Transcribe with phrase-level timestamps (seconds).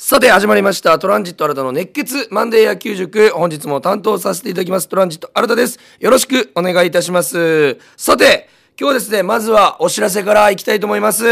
[0.00, 0.96] さて始まりました。
[1.00, 3.30] トランジット新たの熱血マンデー野球塾。
[3.30, 4.88] 本日も担当させていただきます。
[4.88, 5.80] トランジット新たです。
[5.98, 7.76] よろしくお願いいたします。
[7.96, 8.48] さて
[8.78, 11.26] 今日ですね、まずはお知らせからいきたいと思います。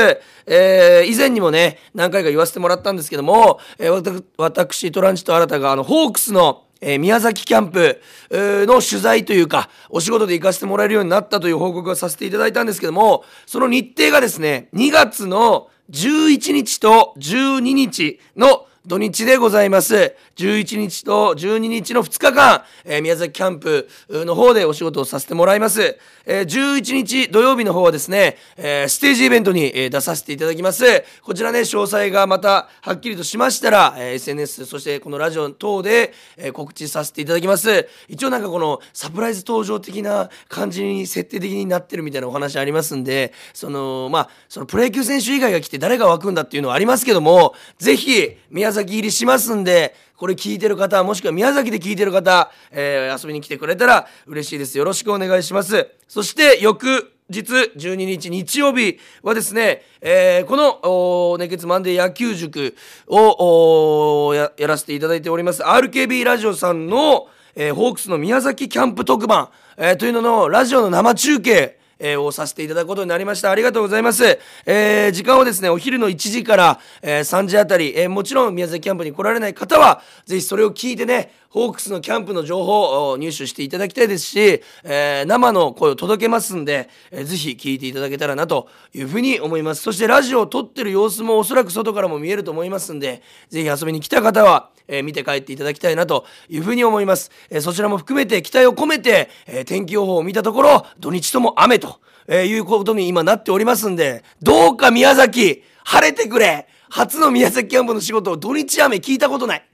[0.47, 8.01] えー、以前にもね、何回か言わせてもらったんですけども、えー、私、トランジット新たが、あの、ホークスの、えー、宮崎キャンプ
[8.33, 20.15] の取材というか、お仕事で行かせてもらえるようになったという報告をさせていただいたんですけども、その日程がですね、2月の11日と12日の土日でございます。
[20.37, 25.99] 11日と12日の2日間、えー、宮崎キャンプの方でお仕事をさせてもらいます。
[26.25, 30.85] えー、11日土曜日の方はですね、えー、ステージイベントに、え出させていただきます。
[31.23, 37.89] こちらね、詳細がまたはっきりとしましたら、え SNS、そしてこのラジオ等で、え告知させていただきます。
[38.07, 54.79] 一応なんかこのサプライズ登場的な感じに設定的になってるみたいなお話ありますんで、その、まあ、そのプロ野球選手以外が来て誰が湧くんだっていうのはありますけども、ぜひ宮崎入りしますんで、これ聞いてる方、もしくは宮崎で聞いてる方、えー、遊びに来てくれたら嬉しいです。
[54.79, 55.89] よろしくお願いします。
[56.09, 62.77] そして翌日12日日曜日はですね、えー、この熱血マンデー野球塾
[63.09, 73.51] をやらせていただいております RKB ラジオさんの、えー、ホークスの宮崎キャンプ特番、えー、というののラジオの生中継えー、をさせていただくことになりました。
[73.51, 74.39] ありがとうございます。
[74.65, 89.81] えー、時間はですね、お昼の1時から、えー、3時あたり、えー、もちろん宮崎キャンプに来られない方は、ぜひそれを聞いてね、ホークスのキャンプの情報を入手していただきたいですし、えー、生の声を届けますんで、えー、ぜひ聞いていただけたらなというふうに思います。
[89.81, 97.31] そしてラジオを撮ってる様子もおそらく外からも見えると思いますんで、ぜひ遊びに来た方は、えー、見て帰っていただきたいなというふうに思います。
[97.49, 109.67] えー、そちらも含めて期待を込めて、えー、天気予報を見たところ、土日とも雨と、えー、いうことに今なっておりますんで、どうか宮崎、晴れてくれ初の宮崎キャンプの仕事を土日雨聞いたことない。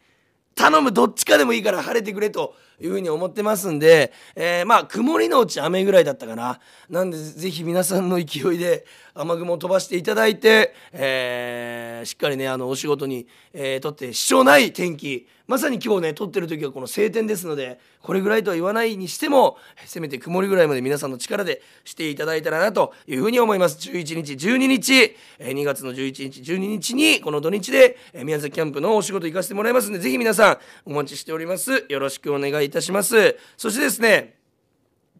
[0.54, 6.60] 頼むどっちかでもいいから晴れてくれというふうに思ってますんで、えー、まあ曇りのうち雨ぐらいだったかな。
[6.90, 8.84] なんでぜひ皆さんの勢いで
[9.14, 15.26] 雨雲を飛ばしていただいて、えー、しっかりねあのお仕事に、えー、とって支障ない天気。
[15.46, 23.76] まさに今日ね撮ってる時はこの晴天ですのでこれぐらいとは言わないにしてもせめて曇りぐらいまで皆さんの力でしていただいたらなというふうに思います。
[23.90, 31.84] 11日12日2月の11日12日にこの土日で宮崎キャンプのお仕事行かせてもらいますんでぜひ皆さんお待ちしております。
[31.88, 34.42] よろしくお願いいたしますそしてですね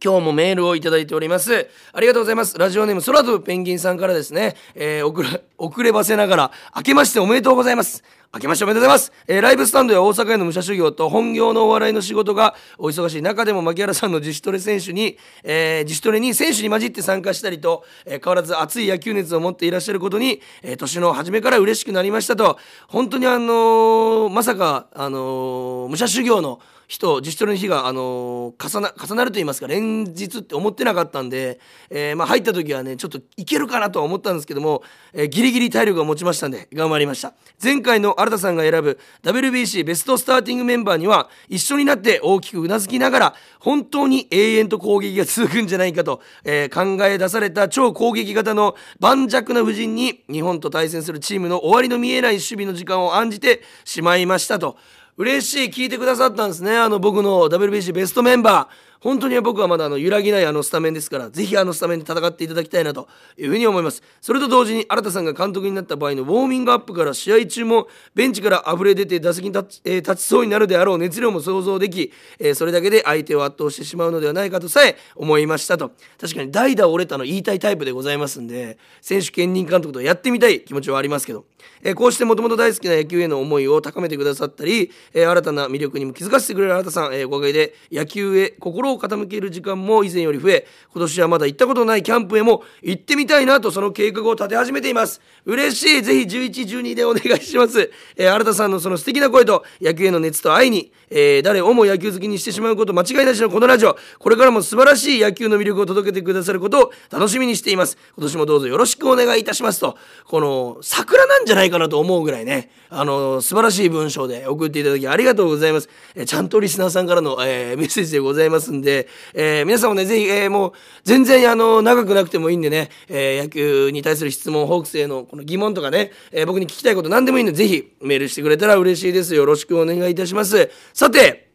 [0.04, 1.68] 今日もメールをいただいております。
[1.92, 2.58] ありがとうございます。
[2.58, 8.02] ラジオネーム空飛ぶペンギンさんからですね、えー、遅れ、遅ればせながら、明けましておめでとうございます。
[8.34, 9.12] 明けましておめでとうございます。
[9.28, 22.58] えー、ライブスタンドや大阪への武者修行と本業のお笑いの仕事がお忙しい中でも牧原さんの自主トレ選手に、えー、自主トレに選手に混じって参加したりと、えー、変わらず熱い野球熱を持っていらっしゃることに、えー、年の初めから嬉しくなりましたと、
[22.88, 26.58] 本当にあの、まさか、あの、武者修行の
[26.92, 31.58] 人自主トレの日が、あの、重な重なると言いますか連日って思ってなかったんで、
[31.88, 34.82] えー、まあ、入った時はねちょっといけるかなとは思ったんですけども、
[35.14, 37.32] えー、ギリギリ体力が持ちましたんで頑張りました
[37.62, 54.76] 前回の新田さんが選ぶ WBC ベストスターティングメンバーには一緒になって大きくうなずきながら本当に永遠と攻撃が続くんじゃないかと、え考え出された超攻撃型の盤石な布陣に日本と対戦するチームの終わりの見えない守備の時間を案じてしまいましたと。
[55.22, 55.70] 嬉しい。
[55.70, 56.76] 聞いてくださったんですね。
[56.76, 58.91] あの僕の WBC ベストメンバー。
[59.02, 64.00] 本当に僕はまだあの揺らぎないあのスタメンですからぜひあのスタメンで戦っていただきたいなというふうに思います。
[64.20, 75.90] それと同時に新田さんが監督になった場合のウォーミングアップから試合中もベンチから溢れ出て打席に立ち,、えー、立ちそうになるであろう熱量も想像でき、えー、それだけで相手を圧倒してしまうのではないかとさえ思いましたと。
[76.20, 81.44] 確かに代打折れたの言いたいタイプでございますんで選手兼任監督とやってみたい気持ちはありますけど、
[81.82, 95.20] えー、こうしてもともと大好きな野球への思いを高めてくださったり、え新たな魅力にも気づかせてくれる新田さん、えおかげで野球へ心をを傾ける時間も以前より増え今年はまだ行ったことないキャンプへも行ってみたいなとその計画を立て始めています。
[95.44, 96.02] 嬉しい。
[96.02, 103.96] ぜひ1112でお願いします、えー、新田さんのその素敵な声と野球への熱と愛に、えー、誰をも野球好きにしてしまうこと間違いなしのこのラジオ。
[104.18, 107.96] これからも素晴らしい野球の魅力を届けてくださることを楽しみにしています。
[108.16, 109.96] 今年もどうぞよろしくお願いいたしますと
[110.26, 120.72] この桜なんじゃないかなと思うぐらいねあの素晴らしい文章で送っていただきありがとうございます、えー、ちゃんとリスナーさんからの、えメッセージでございますんで、でえー、皆さんもね、ぜひ、えー、もう、
[121.04, 129.34] 全然、あの、長くなくてもいいんでね、えー、野球に対する質問、ホークスへのこの疑問とかね、えー、僕に聞きたいこと何でもいいんで、ぜひ、メールしてくれたら嬉しいです。
[129.34, 130.70] よろしくお願いいたします。
[130.92, 131.48] さて、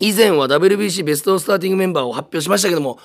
[0.00, 2.98] 以前は WBC ベストスターティングメンバーを発表しましたけども、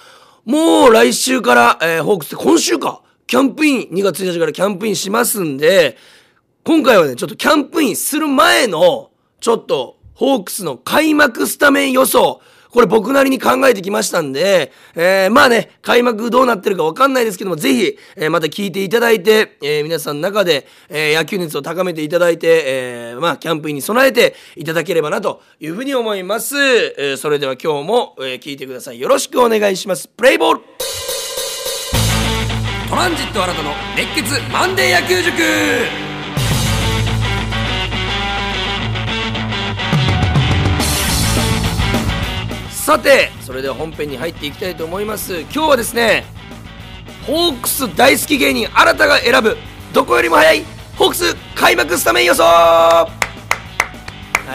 [0.45, 5.97] もう来週から、えー、ホークス今週か、キャンプイン、2月1日からキャンプインしますんで、
[6.63, 12.41] 今回はね、ちょっとキャンプインする前の、ちょっと、ホークスの開幕スタメン予想、
[12.73, 26.55] これ僕なりに考えてきましたんで、えー、まあね、開幕どうなってるかわかんないですけども、ぜひ、えー、また聞いていただいて、えー、皆さんの中で、え野球熱を高めていただいて、えまあ、キャンプインに備えていただければなというふうに思います。
[26.97, 28.99] えそれでは今日も、え聞いてください。
[28.99, 30.07] よろしくお願いします。
[30.07, 30.61] プレイボール
[32.89, 36.12] トランジット新たの熱血マンデー野球塾
[42.93, 45.39] さてそれでは本編に入っていきたいと思います。
[45.39, 46.25] 今日はですね
[47.25, 49.57] ホークス大好き芸人新たが選ぶ
[49.93, 50.63] どこよりも早い
[50.95, 52.43] ホークス開幕スタメン予想。
[52.43, 53.07] あ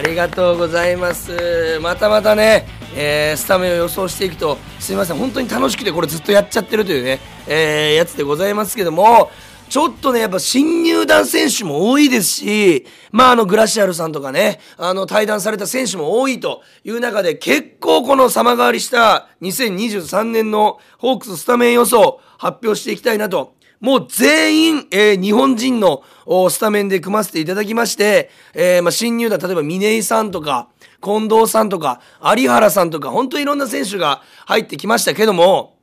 [0.05, 1.81] りがとうございます。
[1.83, 7.19] またまたね、えー、スタメンを予想していくとすいません本当に楽しくてこれずっとやっちゃってるというね、
[7.49, 9.33] えー、やつでございますけども
[9.69, 23.57] ちょっとね、やっぱ新入団選手も多いですし、まああのグラシアルさんとかね、あの対談された選手も多いという中で結構この様変わりした2023年のホークススタメン予想発表していきたいなと。
[23.81, 26.03] もう全員、えー、日本人の
[26.51, 30.69] スタメンで組ませていただきまして、えー、まあ新入団、例えば峰井さんとか、
[31.01, 32.01] 近藤さんとか、
[32.37, 35.78] 有原さんとか、本当にいろんな選手が入ってきましたけども、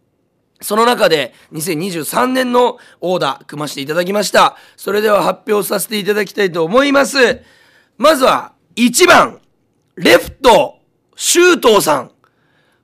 [0.66, 4.58] その中で2023年のオーダー組ませていただきました。
[4.76, 7.44] それでは発表させていただきたいと思います。
[8.00, 9.42] まずは1番、
[9.96, 10.80] レフト、
[11.16, 12.12] 周東さん。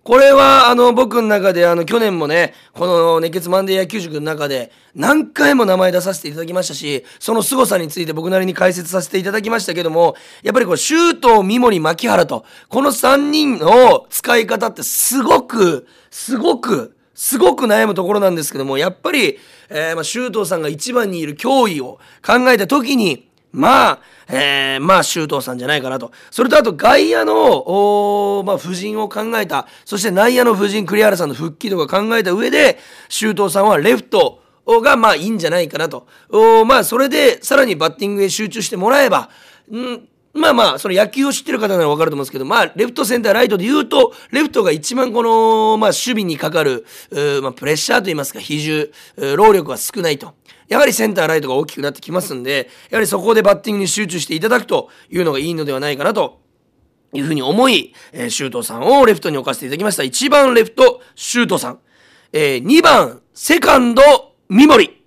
[0.03, 19.37] これは、あの、僕の中で、あの、去年もね、この熱血マンデー野球塾の中で、何回も名前出させていただきましたし、その凄さについて僕なりに解説させていただきましたけども、やっぱりこう、周東、三森、牧原と、この3人の使い方ってすごく、すごく、すごく悩むところなんですけども、やっぱり、
[19.69, 26.11] えー、まあ、周東さんが一番にいる脅威を考えた時に、まあ、えー、まあ、周東さんじゃないかなと。
[26.31, 29.67] それとあと、外野の、おまあ、夫人を考えた。
[29.85, 36.07] そして内野の夫人、栗原さんの復帰とか考えた上で、周東さんはレフトが、まあ、いいんじゃないかなと。
[36.29, 39.29] おまあ、それで、さらにバッティングへ集中してもらえば、
[39.71, 46.85] んまあまあ、その野球を知ってる方ならわかると思うんですけど、まあ、レフト、センター、ライトで言うと、レフトが一番この、まあ、守備にかかる、
[47.41, 48.91] まあ、プレッシャーといいますか、比重、
[49.35, 50.33] 労力が少ないと。
[50.69, 56.39] やはりセンター、ライトが大きくなってきますんで、やはりそこでバッティングに集中していただくというのがいいのではないかなと
[57.13, 60.03] いうふうに思い、えー、シュートさんをレフトに置かせていただきました。
[60.03, 61.79] 1番レフト、シュートさん。
[62.31, 64.01] えー、2番、セカンド、
[64.47, 65.00] 三森。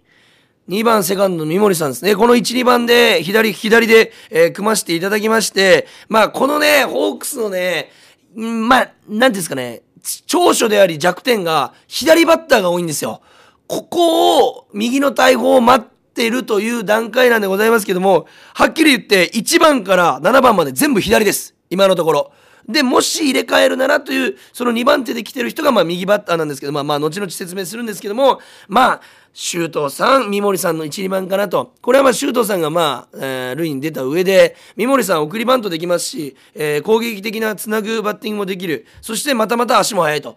[0.68, 2.16] 2番セカンドの三森さんですね。
[2.16, 7.90] この1、2番で、左、左で、えー、組ませていただきまして、まあ、このね、ホークスのね、
[8.34, 9.82] まあ、なんですかね、
[10.26, 13.20] 長所であり弱点が、左バッターが多いんですよ。
[13.66, 21.54] ここを、右の大砲を待ってるという段階なんでございますけども、はっきり言って、1番から7番まで全部左です。
[21.68, 22.32] 今のところ。
[22.68, 29.00] で、もし入れ替えるならという、その2番手で来てる人が、まあ、右バッターなんですけど、まあ、まあ、後々説明するんですけども、まあ、
[29.36, 31.74] 周東さん、三森さんの1、2番かなと。
[31.82, 38.86] これはまあ周東さんがまあ、えー、塁に出た上で、三森さん送りバントできますし、えー、攻撃的なつなぐバッティングもできる。
[39.02, 40.36] そしてまたまた足も速いと。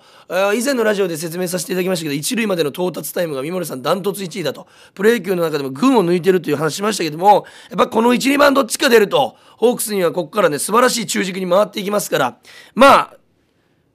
[0.55, 4.65] 以前のラジオで説明させていただきましたけど、一塁までの到達タイムが三森さんダントツ1位だと。
[4.95, 12.37] プロ野球の中でも群を抜いてるという話しましたけども、やっぱこの1、2番どっちか出ると、ホークスにはここからね、素晴らしい中軸に回っていきますから、
[12.73, 13.18] まあ、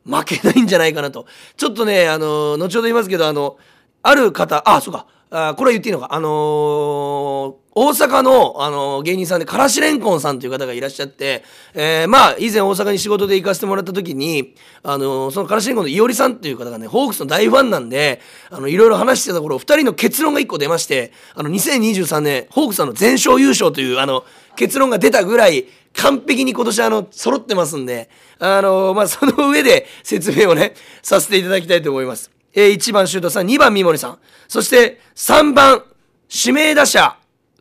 [0.04, 1.26] 負けないんじゃないかなと。
[1.56, 3.56] ちょっとね、あの、後ほど言いますけど、あの、
[4.02, 11.42] ある方、あ、そうか、あこれは言っていいのか、あのー、大阪の、あのー、芸人さんで、からしれんこんさんという方がいらっしゃって、
[11.72, 24.24] えー、まあ、以前大阪に仕事で行かせてもらった時に、あの、そのからしれんこんのいおりさんという方がね、ホークスの大ファンなんで、あの、いろいろ話してたところ、二人の結論が一個出まして、あの、2023年、ホークスの全勝優勝という、あの、
[24.56, 32.30] 結論が出たぐらい、完璧に今年あの、揃ってますんで、あのまあ、その上で説明をね、させていただきたいと思います。
[32.54, 34.18] えー、1番シュートさん、2番三森さん。
[34.48, 35.84] そして3番
[36.30, 37.16] 指名打者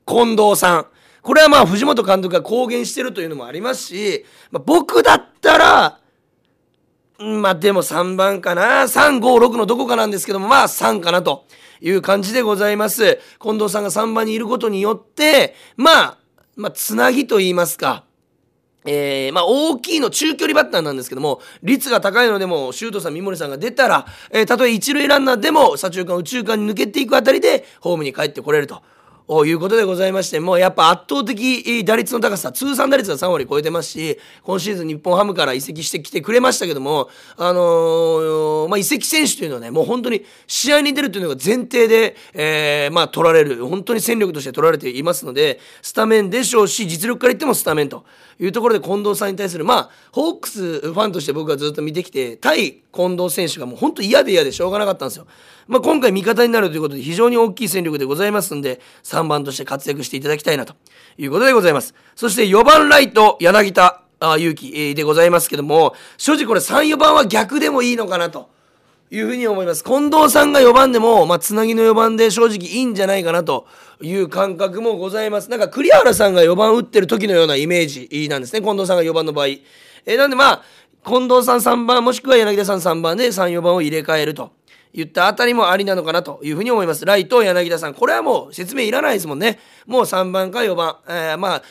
[0.05, 0.85] 近藤さん。
[1.21, 5.99] これはまあ藤本監督が公言してるというのもありますし、まあ、僕だったら、
[7.19, 8.83] まあでも3番かな。
[8.83, 11.45] 3、5、6のどこかなんですけども、まあ3かなと
[11.79, 13.19] いう感じでございます。
[13.39, 16.17] 近藤さんが3番にいることによって、まあ、
[16.55, 18.03] まあつなぎと言いますか。
[18.85, 28.81] えー、まあ、大きいの中距離バッターなんですけども、率が高いのでも、シュートさん、三森さんが出たら、えー、たとえ一塁ランナーでも、左中間、右中間に抜けていくあたりで、ホームに帰ってこれると。
[29.45, 48.03] いうことでございまして、もうやっぱ圧倒的打率の高さ、通算打率が3割超えてますし、今シーズン日本ハムから移籍してきてくれましたけども、あのー、まあ、移籍選手というのはね、もう本当に試合に出るというのが前提で、えー、まあ、取られる、本当に戦力として取られていますので、スタメンでしょうし、実力から言ってもスタメンと
[48.39, 55.27] いうところで近藤さんに対する、まあ、ホークスファンとして僕はずっと見てきて、対近藤選手がもう本当嫌で嫌でしょうがなかったんですよ。
[55.67, 58.81] まあ、今回味方になるということで非常に大きい戦力でございますんで、
[59.21, 60.75] 3番として活躍していただきたいなと
[61.17, 61.93] いうことでございます。
[62.15, 68.49] そして4番ライト、柳田勇樹でございますけども、正直これ3、4番は逆でもいいのかなと。
[69.13, 69.83] いうふうに思います。
[69.83, 73.67] 近藤さんが4番でも、まあ、つなぎの4番で正直いいんじゃないかなと
[74.01, 75.49] いう感覚もございます。
[75.49, 78.61] なんか栗原さんが4番打ってる時のようなイメージなんですね。
[78.61, 79.47] 近藤さんが4番の場合。
[80.05, 80.61] えなんでまあ、
[81.05, 84.53] 近藤さん3番もしくは柳田さん3番で3、4番を入れ替えると。
[84.93, 87.05] 言ったあたりもありなのかなというふうに思います。
[87.05, 87.93] ライト、柳田さん。
[87.93, 89.59] これはもう説明いらないですもんね。
[89.85, 90.97] もう3番か4番。
[91.07, 91.63] えー、まあ、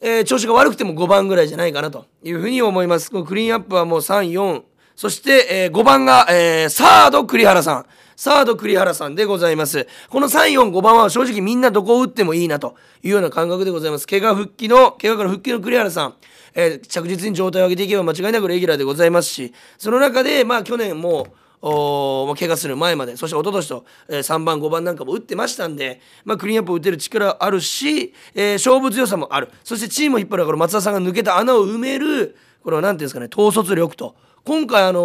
[0.00, 3.10] えー、調子が悪くても5番ぐらいじゃないかなというふうに思います。
[3.10, 4.62] クリーンアップはもう3、4。
[4.96, 7.86] そして、えー、5番が、えー、サード栗原さん。
[8.16, 9.86] サード栗原さんでございます。
[10.08, 12.74] この3、4、5番は正直みんなどこを打ってもいいなと
[13.04, 14.08] いうような感覚でございます。
[14.08, 16.14] 怪我復帰の、怪我から復帰の栗原さん。
[16.54, 21.26] えー、着実に状態を上げていけば間違いなくレギュラーでございますし、その中で、まあ去年もう、
[21.60, 23.16] お怪我する前まで。
[23.16, 29.48] そして一昨年と、えー、3番5番なんかも打ってましたんで、まあ、クリーンアップを打てる力あるし、えー、勝負強さもある。
[29.64, 34.14] そしてチームを引っ張るこの松田さんが抜けた穴を埋めるこれは何ていうんですかね統率力と。
[34.44, 35.00] 今回あの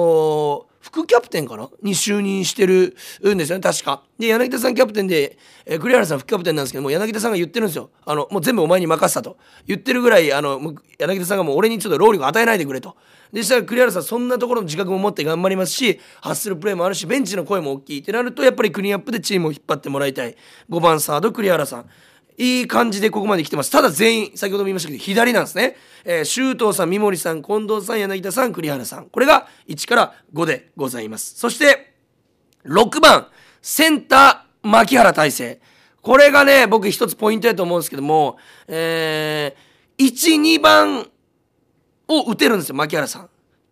[0.69, 1.69] ー副キャプテンかな？
[1.81, 2.93] に就任してる
[3.33, 4.03] んですよね、確か。
[4.19, 7.89] で、柳田さんキャプテンで、えー、栗原さん副キャプテンなんですけども、柳田さんが言ってるんですよ。
[8.05, 9.37] あの、もう全部お前に任せたと。
[9.65, 12.97] 言ってるぐらい、あの、柳田さんがもう俺にちょっと労力与えないでくれと。
[13.31, 20.35] でしたら栗原さんそんなところの自覚も持って頑張りますし発するプレーもあるしベンチの声も大きいってなるとやっぱりクリーンアップでチームを引っ張ってもらいたい
[20.69, 21.89] 5番サード栗原さん
[22.37, 23.71] いい感じでここまで来てます。
[23.71, 29.09] ただ全員先ほども言いましたけど左なんですね、えー、周東さん三森さん近藤さん柳田さん栗原さん。
[29.09, 31.35] これが1から5でございます。
[31.35, 31.93] そして
[32.65, 33.27] 6番
[33.61, 35.59] センター牧原大成。
[36.01, 38.37] これがね僕一つポイントだと思うんですけども
[38.67, 41.07] えー、12番
[42.07, 43.29] を打てるんですよ、牧原さん。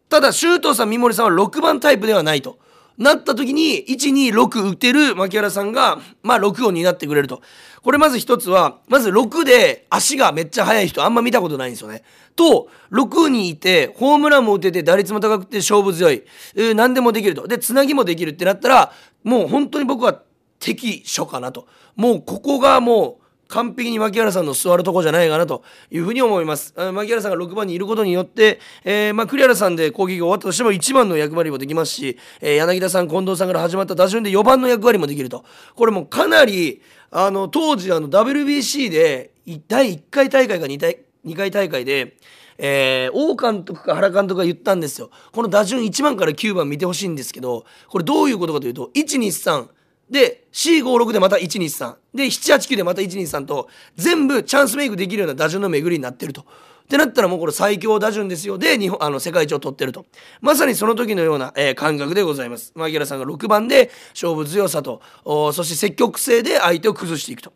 [0.09, 2.59] ただ、周東さん、三森さんは6番タイプではないと。
[2.97, 7.41] なった時に、1、2、6打てる牧原さんが、まあ、6を担ってくれると。
[7.81, 12.03] これまず一つは、まず6で足がめっちゃ速い人あんま見たことないんですよね。
[12.35, 16.23] と、6にいて、ホームランも打てて、打率も高くて勝負強い。
[16.55, 17.47] えー、何でもできると。
[17.47, 18.93] で、つなぎもできるってなったら、
[19.23, 20.21] もう本当に僕は
[20.59, 21.67] 適所かなと。
[21.95, 23.20] もうここがもう、
[23.51, 26.73] 完璧に牧原さんの座るとこじゃないかなというふうに思います。
[26.93, 35.43] 牧原さんが6番にいることによって、えー、まあ、栗原さんで攻撃が終わったとしても1番の役割もできますし、えー、柳田さん、近藤さんから始まった打順で4番の役割もできると。
[35.75, 36.81] これもかなり、
[37.11, 39.31] あの、当時、あの、WBC で、
[39.67, 42.17] 第1回大会か2回 ,2 回大会で、
[42.57, 45.09] えー、王監督か原監督が言ったんですよ。
[45.31, 49.67] この打順1番から9番見てほしいんですけど、これどういうことかというと、1、2、3、
[50.11, 56.41] で C56 でまた123で789でまた123と全部チャンスメイクできるような打順の巡りになってると。
[56.41, 56.43] っ
[56.91, 58.57] てなったらもうこれ最強打順ですよ。
[58.57, 60.05] で日本あの世界一を取ってると。
[60.41, 62.73] まさにその時のような、えー、感覚でございます。
[62.75, 67.53] 牧原さんが6番で勝負強さとそして積極性で相手を崩していくと。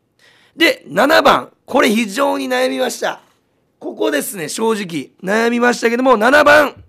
[0.55, 1.51] で7番。
[1.65, 3.19] これ非常に悩みました。
[3.79, 5.11] ここですね正直。
[5.21, 6.81] 悩みましたけども7番。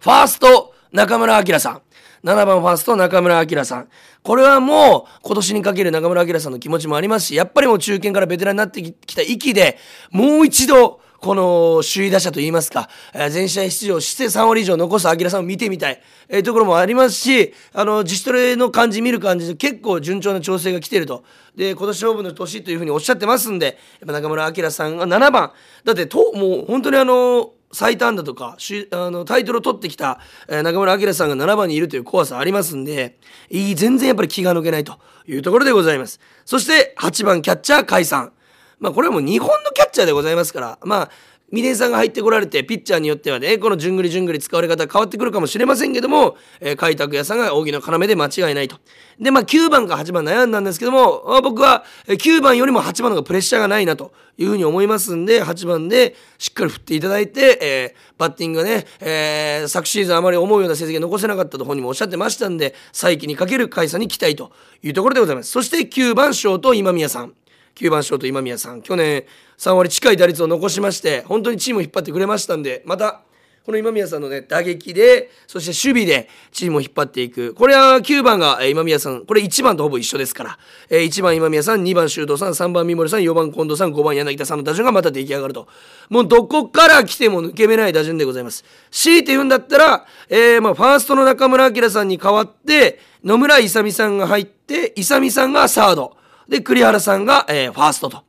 [0.00, 1.82] ファースト中村晃さん。
[2.26, 3.88] 7番ファースト中村晃さん。
[4.24, 9.78] これはもう今年にかける中村晃さんの気持ちもありますし、やっぱりもう中堅からベテランになってきた域で、
[10.10, 21.22] もう一度、この首位打者といいますか、え全試合出場して3割以上残す晃さんを見てみたい、え、ところもありますし、あの、自主トレの感じ見る感じで結構順調な調整が来てると。
[21.54, 25.52] で、今年勝負の年というふうにおっしゃってますんで、やっぱ中村晃さんが7番。
[25.84, 28.56] だって、と、もう本当にあの、最短だとか
[28.92, 33.18] あのタイトルを取ってきた、えー、中村晃さんが7番にいるという怖さありますんで
[33.50, 36.20] いい全然やっぱり気が抜けないというところでございます。
[36.44, 38.32] そして8番キャッチャー解散
[38.78, 41.10] まあこれはもう日本のキャッチャーでございますからまあ
[41.52, 48.78] 峰井さんが入ってこられてピッチャーによってはねこのじゅんぐりじゅんぐり使われ方変わってくるかもしれませんけども、えー、開拓屋さんが扇の要で間違いないと。
[49.20, 65.50] でまあ9番か8番悩んだんですけども僕は9番よりも8番の方がプレッシャーがないなというふうに思いますんで8番でしっかり振っていただいて、えー、バッティングがね、えー、昨シーズンあまり思うような成績が残せなかったと本人もおっしゃってましたんで再起にかける甲斐さんに期待というところでございます。
[65.50, 67.32] そして9番ショート今宮さん。
[67.76, 68.82] 9番ショート今宮さん。
[68.82, 69.24] 去年
[69.58, 73.22] 3割近い打率を残しまして本当にチームを引っ張ってくれましたんでまた
[73.66, 77.52] この今宮さんのね、打撃で、そして守備でチームを引っ張っていく。
[77.52, 80.58] これは9番が今宮さん、これ1番とほぼ一緒ですから。
[80.88, 85.66] えー、1番今宮さん、2番修道さん、3番三森さん、4番近藤さん、5番柳田さんの打順がまた出来上がると。
[86.10, 88.64] もうどこから来ても抜け目ない打順でございます。
[88.92, 96.16] 強いて言うんだったら、えー、まあ、ファーストの中村晃さんに代わって、野村勇さんが入って、勇さんがサード。
[96.48, 98.25] で、栗原さんが、えー、ファーストと。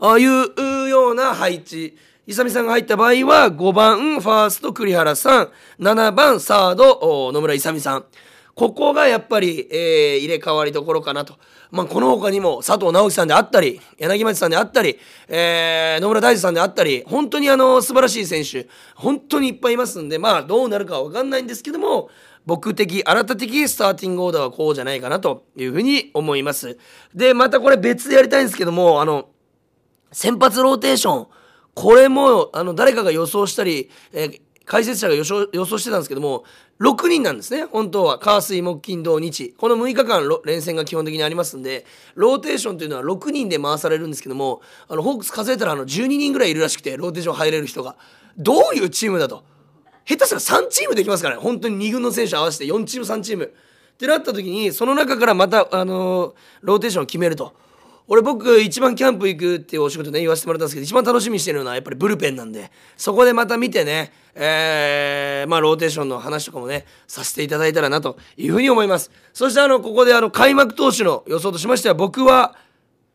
[0.00, 1.96] ああいうような配置。
[2.26, 5.48] 勇さんが入った場合は5番ファースト栗原さん
[5.80, 8.04] 7番サード野村勇さん
[8.58, 11.36] ここがやっぱり、えー、入れ替わりどころかなと。
[11.70, 22.10] まあ、この他にも佐藤直樹さんであったり、柳町さんであったり、えー、野村大地さんであったり、本当にあの、素晴らしい選手、本当にいっぱいいますんで、まあ、どうなるかはわかんないんですけども、
[22.46, 26.78] 僕的、新た的スターティングオーダーはこうじゃないかなというふうに思います。
[27.14, 29.28] で、またこれ別でやりたいんですけども、あの、
[30.12, 31.26] 先発ローテーション、
[31.74, 36.44] これもあの誰かが予想したり、えー、解説者が予想予想してたんですけども
[36.80, 37.64] 6人なんですね。
[37.64, 38.18] 本当は。
[38.18, 39.54] 火水木金土日。
[39.56, 47.96] この6日間連戦が基本的にありますんでローテーションというのは6人で回されるんですけどもあのホークス数えたらあの12人ぐらいいるらしくてローテーション入れる人が。
[48.36, 49.42] どういうチームだと。
[50.04, 51.42] 下手したら3チームできますからね。
[51.42, 53.44] 本当に2軍の選手合わせて4チーム3チーム。
[53.44, 57.52] ってなった時にその中からまた、あのー、ローテーションを決めると。
[58.08, 69.10] 俺僕一番キャンプ行くっていうお仕事ね言わせてもらったんですけど一番楽しみにしてるのはやっぱりブルペンなんでそこでまた見てねえー、まあローテーションの話とかもねさせていただいたらなというふうに思います。
[69.32, 72.56] そしてあのここであの開幕投手の予想としましては僕は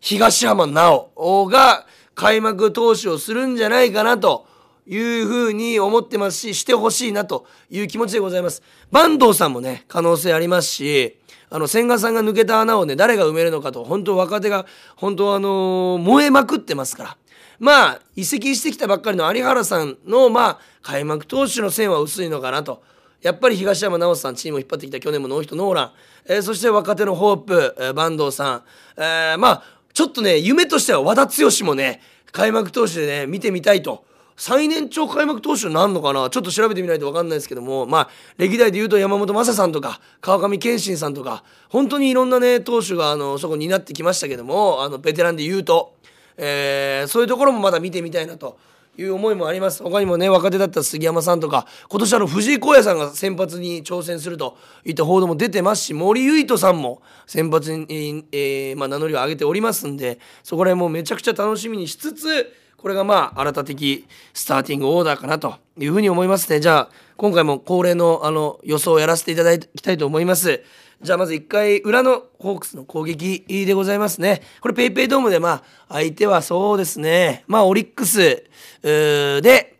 [0.01, 4.47] 東浜直が開幕投手をするんじゃないかなと
[4.85, 8.61] いうふうに思ってますししてほしいなという気持ちでございます。
[8.91, 11.17] 坂東さんもね可能性ありますし
[11.49, 17.17] あの千賀さんが抜けた穴をね誰が埋めるのかと本当若手が本当あのー、燃えまくってますから。
[17.59, 22.83] まあ移籍してきたばっかりの有原さんのまあ開幕投手の線は薄いのかなと。
[23.21, 25.91] やっぱり東山直さんチームを引っ張ってきた去年もノーヒットノーラン、
[26.25, 28.63] えー、そして若手のホープ、えー、坂東さん、
[28.97, 29.63] えー、まあ
[29.93, 32.01] ちょっとね夢としては和田剛もね
[32.33, 34.03] 開幕投手でね見てみたいと。
[34.35, 36.29] 最年長開幕投手なるのかな？
[36.29, 37.85] ちょっと調べてみないと分かんないですけども。
[37.85, 45.95] まあ歴代で言うと山本昌さんとか川上憲伸さんとか本当にいろんなね投手があのそこになってきましたけどもあのベテランで言うと、
[46.37, 48.57] えー、そういうところもまだ見てみたいなと。
[48.95, 49.81] いう思いもあります。
[49.81, 54.55] 他にもね若手だった杉山さんとか今年あの藤井耕也さんが先発に挑戦すると
[54.86, 62.53] いった報道も出てますし森唯斗さんも先発に、えーまあ、名乗りを上げておりますんでそこら辺もめちゃくちゃ楽しみにしつつ
[62.84, 70.62] これがまあ新た的スターティングオーダーかなというふうに思いますねじゃあ今回も恒例のあの予想をやらせていただきたいと思います
[71.02, 78.43] じゃあまず1回裏のホークスの攻撃でございますねこれ PayPay ドームでまあ相手はそうですねまあオリックス
[78.82, 79.78] で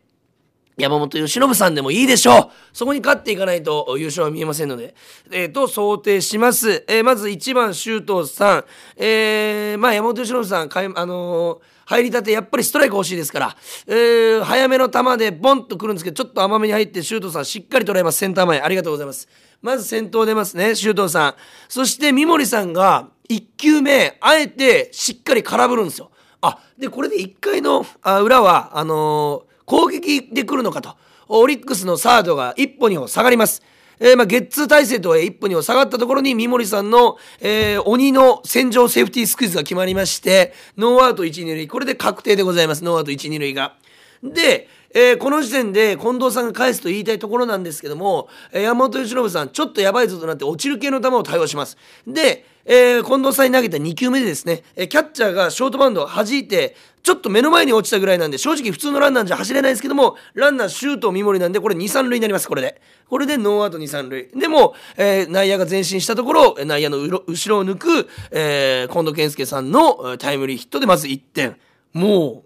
[0.78, 2.50] 山本由伸さんでもいいでしょう。
[2.74, 4.96] そこに勝っていかないと優勝は見えませんので。
[5.30, 6.84] えー、と、想定します。
[6.88, 8.66] えー、まず1番、周東さん。
[8.98, 18.18] えー、まあ山本由伸さん、かいあのー入りたてやっぱりストライク欲しいですから、えー、早めの球でボンとくるんですけどちょっと甘めに入って周東さんしっかり捉えます。
[18.20, 19.28] センター前ありがとうございます。
[19.62, 21.36] まず先頭出ますね周東さん。
[21.70, 26.12] そして三森さんが1球目あえてしっかり空振るんですよ。
[26.42, 30.96] あでこれで1回のあ裏はあのー、攻撃で来るのかと。
[31.30, 33.64] オリックスのサードが1歩2歩下がります。
[34.04, 41.68] えー、まあ、ゲッツー体制とは一歩には下がったところに三森さんの、えー、鬼の線上セーフティースクイズが決まりまして、ノーアウト1、2塁。
[41.70, 42.84] これで確定でございます。
[42.84, 43.78] ノーアウト1、2塁が。
[44.22, 51.78] で、えー、この時点で近藤さんが返すと言いたいところなんですけども、え、山本由伸さん、ちょっとやばいぞとなって落ちる系の球を多用します。
[52.06, 62.82] で、えー、近藤さんに投げた2球目でですね、えキャッチャーがショートバウンドを弾いて、ちょっと目の前に落ちたぐらいなんで、正直普通のランナーじゃ走れないですけども、ランナーシュート見守りなんで、これ2、3塁になります、これで。
[63.10, 64.30] これでノーアウト2、3塁。
[64.40, 71.58] でも、えー、内野が前進したところ、内野の後ろを抜く、えー、近藤健介さんのタイムリーヒットでまず1点。
[71.92, 72.46] も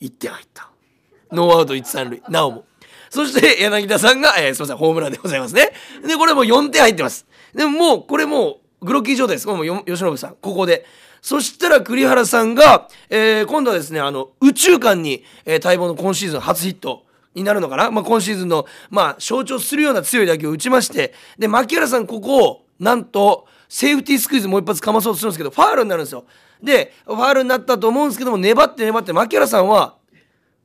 [0.00, 0.70] う、1点入った。
[1.30, 2.22] ノーアウト1、3塁。
[2.30, 2.64] なおも。
[3.10, 5.72] そして柳田さんが、えー、すみません、ホームランでございますね。
[6.06, 7.26] で、これも4点入ってます。
[7.54, 9.46] でももう、これもう、グロッキー状態です。
[9.46, 10.84] これも吉信さん、ここで。
[11.22, 17.04] そしたら栗原さんが、えー、今度はですね、あの、宇宙間に、えー、待望の今シーズン初ヒット。
[17.34, 26.24] になるのかな、まあ、今シーズンの、まあ、象徴するような強い打球を打ちましてで牧原さんここをなんとセーフティースクイズもう一発かまそうとするんですけどファールになるんですよ
[26.62, 29.94] でファールになったと思うんですけども粘って粘って牧原さんは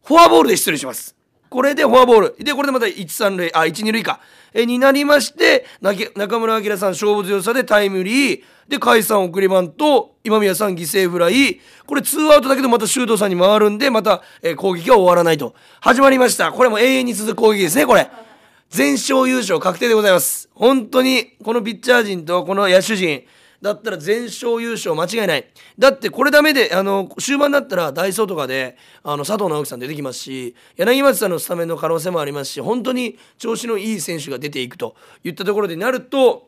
[0.04, 1.16] フォアボールで出塁します
[1.56, 2.44] これでフォアボール。
[2.44, 3.54] でこれでまた1、3塁。
[3.56, 4.20] あ1、2塁か。
[4.54, 8.44] えになりまして中村晃さん勝負強さでタイムリー。
[8.68, 10.16] で甲斐さん送りバント。
[10.26, 11.62] 今宮さん犠牲フライ。
[11.86, 15.56] これツーアウトだけどまた周東さんに回るんでまた、え、攻撃は終わらないと。
[15.80, 16.52] 始まりました。
[16.52, 18.12] これも永遠に続く攻撃ですねこれ。
[18.70, 20.50] 全勝優勝確定でございます。
[20.54, 23.24] 本当にこのピッチャー陣とこの野手陣。
[23.66, 25.48] だったら全勝優勝間違いない。
[25.80, 36.48] だってこれダメであの終盤だったらダイソーとかであの佐藤直樹さん出てきますし柳町さんのスタメンの可能性もありますし本当に調子のいい選手が出ていくといったところでなると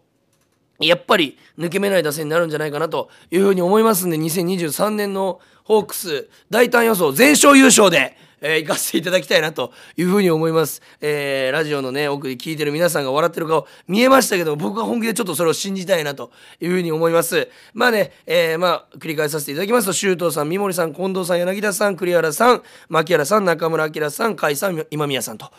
[0.80, 10.82] やっぱり抜け目ない打線になるんじゃないかなというふうに思いますんで2023年のホークス大胆予想全勝優勝でえー、行かせていただきたいなというふうに思います。
[11.02, 17.50] えー、ラジオのね、奥で聞いてる皆さんが笑ってる顔見えましたけど、僕は本気でちょっとそれを信じたいなというふうに思います。
[17.74, 25.52] まあね、えー、まあ、繰り返させていただきますと、周東さん、三森さん、近藤さん、柳田さん、栗原さん、牧原さん、中村明さん、甲斐さん、今宮さんと。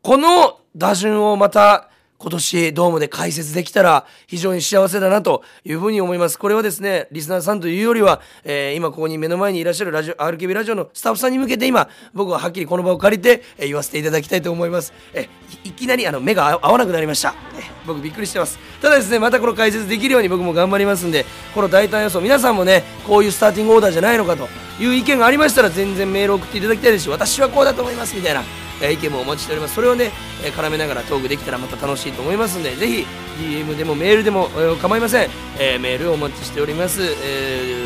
[0.00, 1.90] この打順をまた、
[2.22, 6.38] 今年ドームで解説できたら非常に幸せだなというふうに思います。
[6.38, 14.92] これはですね、リスナーさんというよりは、えー、今ここに目の前にいらっしゃるラジオ、RKB ラジオのスタッフさんに向けて今、僕ははっきりこの場を借りて、えー、言わせていただきたいと思います。
[15.14, 15.28] え
[15.64, 17.34] いきなりあの目が合わなくなりました。
[17.58, 18.56] え僕びっくりしてます。
[18.80, 24.48] ただですね、またこの解説できるように僕も頑張りますんで、この大胆予想、皆さんもね、こういうスターティングオーダーじゃないのかと
[24.80, 28.44] いう意見がありましたら全然メール送っていただきたいですし、私はこうだと思いますみたいな
[28.82, 28.92] え。
[28.92, 30.10] 意見もお待ちしておりますそれをね、
[30.44, 33.06] え絡めながらトークできたらまた楽しいと思いますんでぜひ
[33.38, 35.28] DM でもメールでも、え構いません、
[35.58, 37.04] えー、メールをお待ちしております、え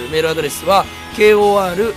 [0.09, 0.85] ー、メールアドレスは
[1.16, 1.97] kor.rkbr.jp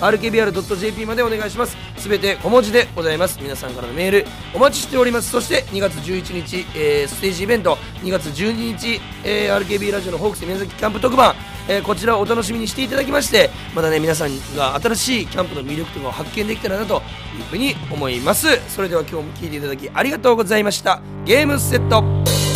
[0.00, 1.76] kor.rkbr.jp までお願いします。
[1.96, 3.38] すべて小文字でございます。
[3.40, 5.30] 皆さんからのメールお待ちしております。
[5.30, 7.78] そして2月11日、えー、ステージイベント。
[8.02, 11.34] 2月12日、えー、RKB ラジオのホークス宮崎キャンプ特番。
[11.68, 17.02] えー、こちらをお楽しみにしていただきましてまたね皆さんが新しいキャンプの魅力とかを発見できたらなと
[17.36, 18.48] いうふうに思います。
[18.68, 21.00] それでは今日も聴いていただきありがとうございました。
[21.24, 22.51] ゲームセット。